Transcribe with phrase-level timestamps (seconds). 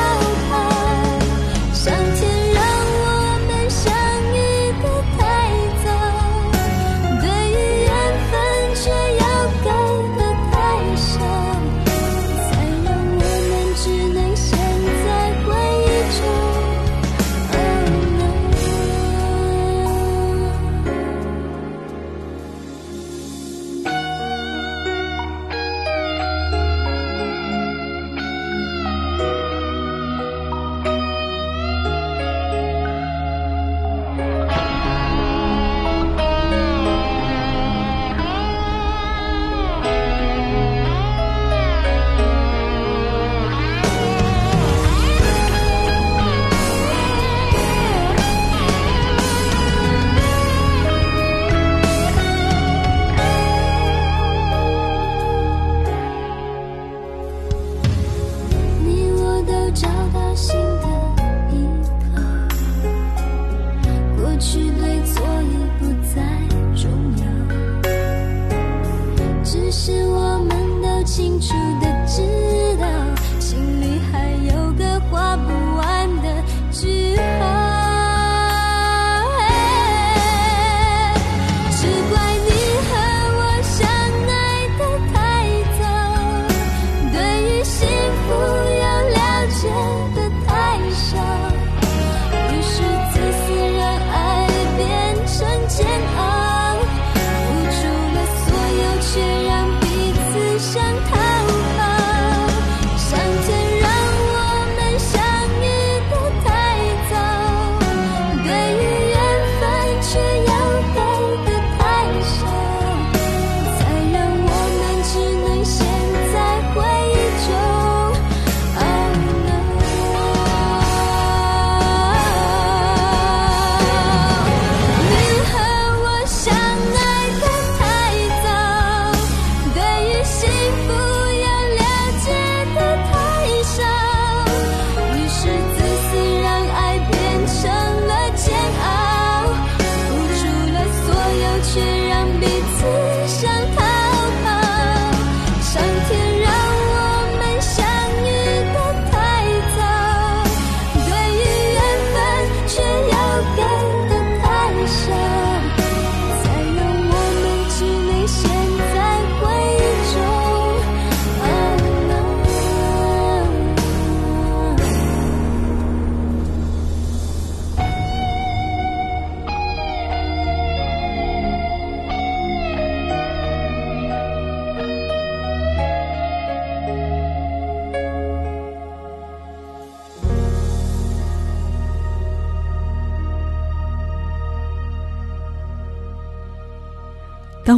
[0.00, 0.27] Oh.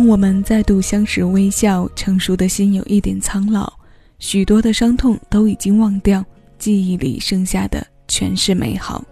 [0.00, 3.70] 当我们再度相识微笑，成熟的心有一点苍老，
[4.19, 6.25] 许多的伤痛都已经忘掉，
[6.58, 9.05] 记忆里剩下的全是美好。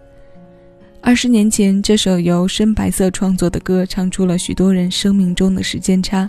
[0.99, 6.27] 二十年前，这首由深白色创作的歌，唱出了许多人生命中的时间差。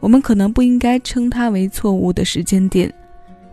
[0.00, 2.90] 我们可能不应该称它为错误的时间点，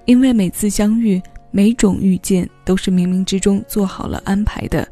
[0.05, 1.21] 因为每次相遇，
[1.51, 4.87] 每种遇见，都是冥冥之中做好了安排的。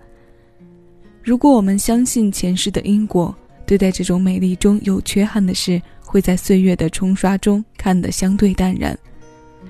[1.24, 3.34] 如果我们相信前世的因果，
[3.66, 8.96] 对待这种美丽中有缺憾的事，会在岁月的冲刷中看得相对淡然；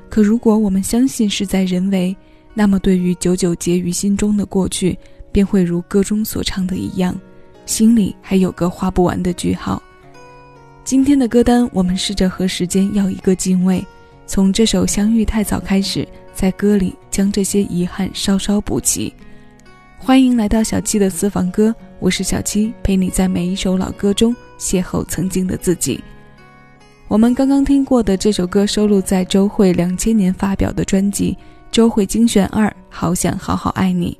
[0.10, 2.16] 可如果我们相信事在人为，
[2.54, 4.98] 那么对于久久结于心中的过去，
[5.32, 7.18] 便会如歌中所唱的一样，
[7.66, 9.82] 心里还有个画不完的句号。
[10.84, 13.84] 今天的歌单，我们试着和时间要一个敬畏，
[14.28, 19.12] 从这首《相遇太早》开始，在歌里将这些遗憾稍稍补齐。
[19.98, 21.74] 欢迎来到小七的私房歌，
[22.06, 26.00] 我是小七，陪你在每一首老歌中邂逅曾经的自己。
[27.08, 31.36] 我们刚刚听过的这首歌收录在周慧两千年发表的专辑
[31.72, 34.16] 《周慧精选二》，好想好好爱你。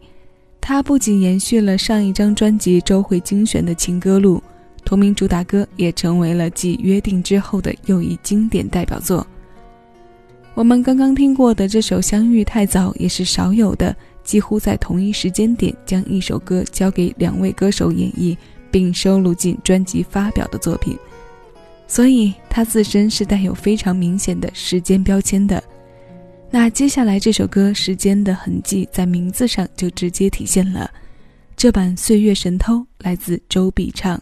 [0.60, 4.42] 它不仅延续了上一张专辑《周慧精选》的情歌路，
[4.84, 9.28] 同名主打歌也成为了继《约定》之后的又一经典代表作。
[10.56, 13.96] 我们刚刚听过的这首《相遇太早》，也是少有的。
[14.26, 18.36] 几乎在同一时间点，将一首歌交给两位歌手演绎，
[18.70, 20.98] 并收录进专辑发表的作品，
[21.88, 25.64] 所以它自身是带有非常明显的时间标签的。
[26.50, 30.90] 那接下来这首歌，时间的痕迹在名字上就直接体现了。
[31.56, 34.22] 这版《岁月神偷》来自周笔畅。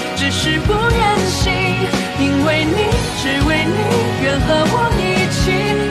[0.21, 1.51] 只是不愿醒，
[2.19, 2.75] 因为你，
[3.17, 3.73] 只为你。
[4.21, 5.01] 愿和我一
[5.33, 5.90] 起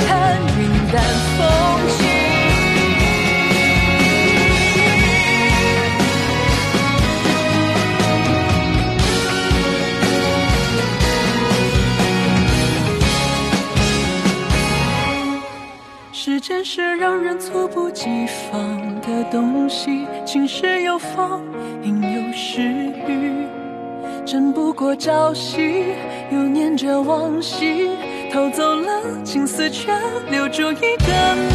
[24.90, 25.84] 过朝夕，
[26.32, 27.90] 又念着往昔，
[28.32, 28.90] 偷走了
[29.24, 29.92] 青丝，却
[30.28, 31.34] 留住一个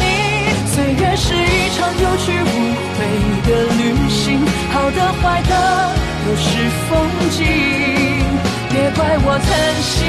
[0.72, 3.04] 岁月是一场有去无回
[3.46, 4.40] 的旅行，
[4.72, 5.52] 好的坏的
[6.24, 6.48] 都是
[6.88, 6.96] 风
[7.30, 7.44] 景，
[8.70, 9.52] 别怪我贪
[9.82, 10.05] 心，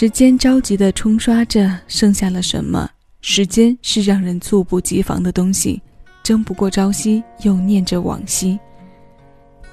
[0.00, 2.88] 时间着急的冲刷着，剩下了什么？
[3.20, 5.78] 时间是让人猝不及防的东西，
[6.22, 8.58] 争不过朝夕，又念着往昔。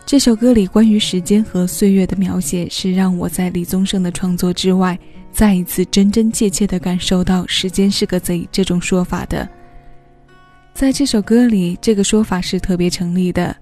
[0.06, 5.00] 这首歌里关于时间和岁月的描写，是让我在李宗盛的创作之外，
[5.32, 9.48] 再一次真真切切地感受到“时间是个贼”这种说法的。
[10.74, 13.56] 在这首歌里，这个说法是特别成立的。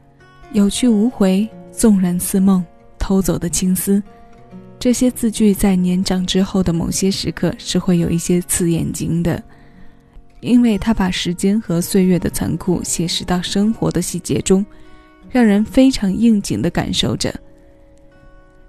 [0.52, 2.66] 有去无回，纵然似梦，
[2.98, 4.02] 偷走的青丝，
[4.86, 9.44] 这些字句在年长之后的某些时刻是会有一些刺眼睛的，
[10.42, 14.64] 因为他把时间和岁月的残酷写实到生活的细节中。
[15.32, 17.34] 让人非常应景地感受着。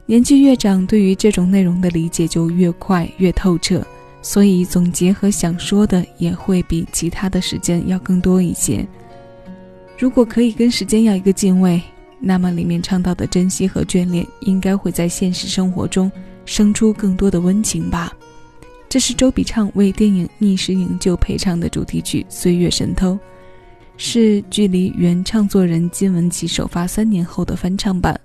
[0.07, 3.87] 年纪越长，对于这种内容的理解就越快越透彻，
[4.23, 8.89] 所以总结和想说的也会比其他的时间要更多一些。
[9.99, 11.79] 如果可以跟时间要一个敬畏，
[12.27, 16.11] 那么里面唱到的珍惜和眷恋，应该会在现实生活中
[16.45, 18.13] 生出更多的温情吧。
[18.89, 23.13] 这是周笔畅为电影《逆时营救》配唱的主题曲《岁月神偷》。
[23.97, 28.21] 是距离原唱作人金玟岐首发三年后的翻唱版。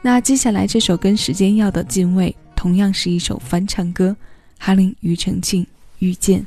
[0.00, 4.16] 那接下来这首跟时间要的敬畏，同样是一首翻唱歌，
[4.58, 5.66] 哈林庾澄庆
[5.98, 6.46] 遇见。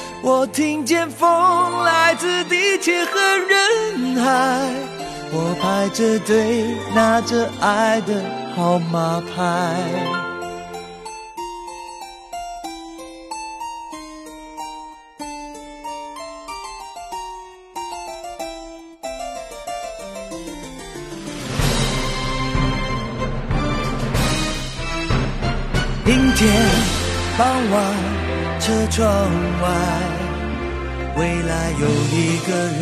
[0.23, 4.69] 我听见风来自地铁和人海，
[5.31, 6.63] 我排着队
[6.93, 8.23] 拿着爱的
[8.55, 9.75] 号码牌。
[26.05, 26.69] 阴天
[27.37, 28.21] 傍晚。
[28.63, 29.03] 车窗
[29.63, 29.67] 外，
[31.21, 32.51] 未来有一个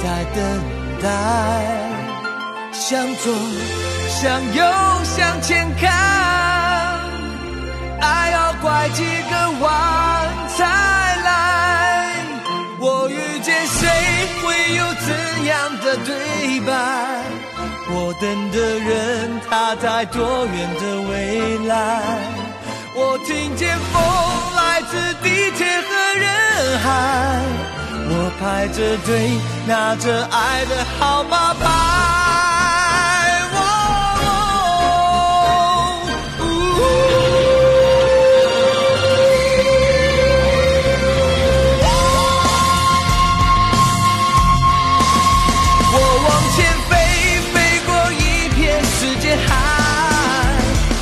[0.00, 0.04] 在
[0.36, 0.40] 等
[1.02, 1.04] 待。
[2.70, 3.34] 向左，
[4.08, 4.64] 向右，
[5.02, 5.90] 向前看，
[8.00, 9.66] 爱要拐几个弯
[10.56, 10.64] 才
[11.24, 12.14] 来。
[12.78, 13.88] 我遇见谁，
[14.44, 16.70] 会有怎样的对白？
[17.90, 22.00] 我等的人，他在多远的未来？
[23.12, 24.02] 我听见风
[24.56, 27.42] 来自地铁和人海，
[28.08, 29.30] 我排着队
[29.66, 31.60] 拿着爱的号码牌。
[45.92, 46.90] 我往前飞，
[47.52, 49.50] 飞过一片时间海，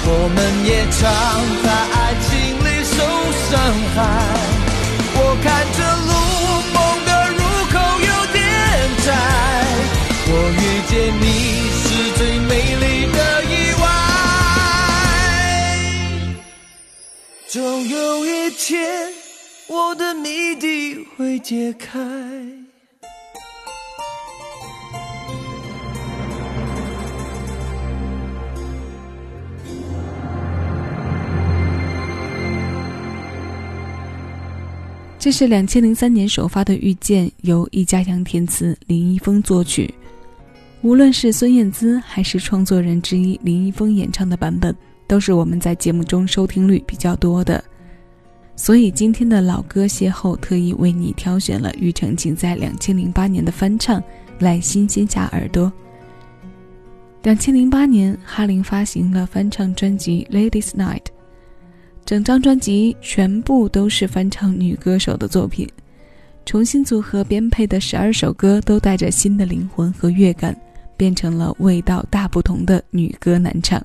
[0.07, 1.60] 我们也唱。
[3.95, 3.99] 海，
[5.15, 6.11] 我看着路，
[6.75, 7.41] 梦的入
[7.73, 8.39] 口有点
[9.05, 9.09] 窄，
[10.27, 11.25] 我遇见你
[11.81, 11.83] 是
[12.17, 13.85] 最美丽的意外，
[17.49, 19.13] 总有一天
[19.67, 21.99] 我的谜底会解开。
[35.21, 39.93] 这是两千零三年首发的《遇见》，由易家扬填词，林一峰作曲。
[40.81, 44.75] 无论是孙燕姿还是创作人之一林一峰演唱的版本，
[45.07, 47.62] 都是我们在节目中收听率比较多的。
[48.57, 54.03] 所以今天的老歌邂逅，特意为你挑选了庾澄庆在两千零八年的翻唱，
[54.39, 55.71] 来新鲜下耳朵。
[57.25, 61.03] 两千零八年，哈林发行了翻唱专辑《Ladies Night》。
[62.11, 65.64] 整张专辑全部都是翻唱女歌手的作品，
[66.45, 70.61] 重新组合编配的十二首歌都带着新的灵魂和乐感，
[70.97, 73.81] 变成了味道大不同的女歌男唱。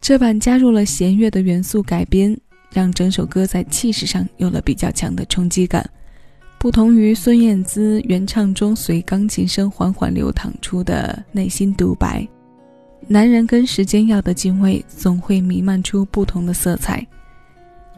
[0.00, 2.36] 这版加入了弦乐的元素改编，
[2.72, 5.88] 让整首歌在气势上有了比较强的冲击感，
[6.58, 12.26] 不同于孙燕姿原唱中随钢琴声缓缓流淌出的内心独白。
[13.10, 17.04] 男人跟时间要的敬畏，总会弥漫出不同的色彩。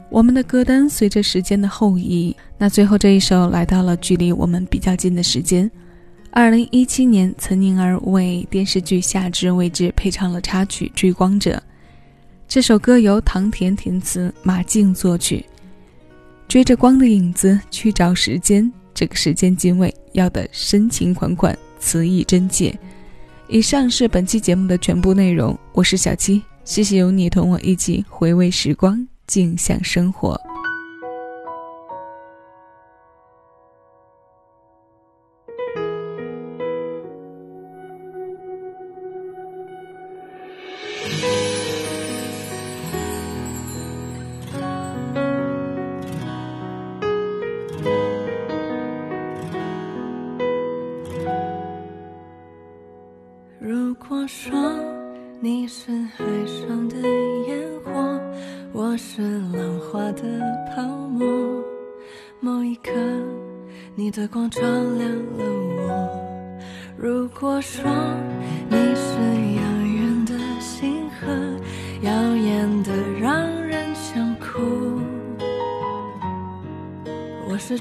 [0.08, 5.68] 我们的歌单随着时间的后移，那最后这一首来到了距离我们比较近的时间。
[6.30, 11.56] 二零一七年，岑宁儿为电视剧《夏至未至》配唱了插曲《追光者》。
[12.46, 15.44] 这首歌由唐田填词，马竞作曲。
[16.46, 22.72] 追着光的影子去找时间，这个时间敬畏要的深情款款，词意真切。
[23.52, 30.40] 以上是本期节目的全部内容，我是小七，谢谢有你同我一起回味时光，静享生活。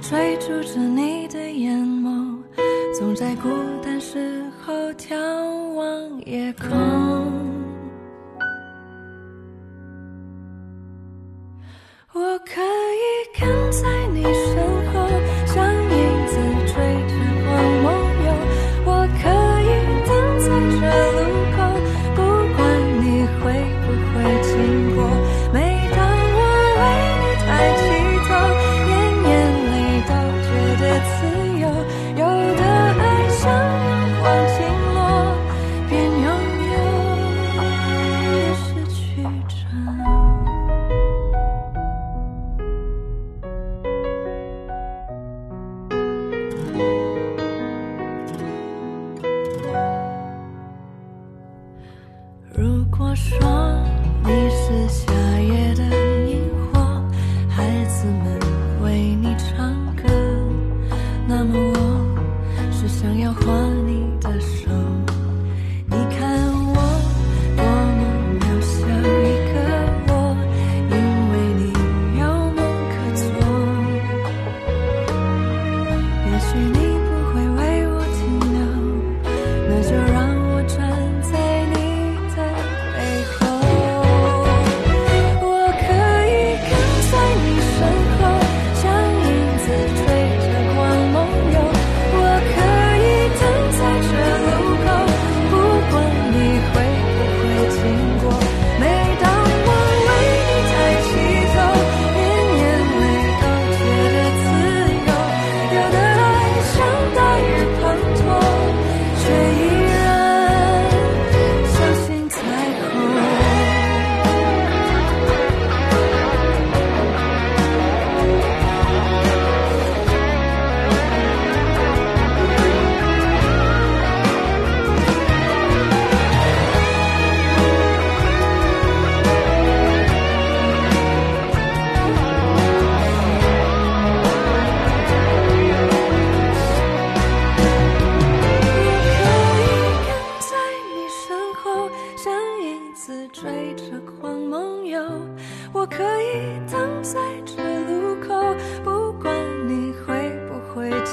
[0.10, 2.40] 追逐着你的眼眸，
[2.98, 3.48] 总在孤
[3.84, 5.16] 单时候眺
[5.76, 6.89] 望夜空。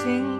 [0.08, 0.35] 以